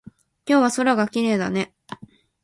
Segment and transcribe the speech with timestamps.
[0.47, 1.75] 今日は空がきれいだね。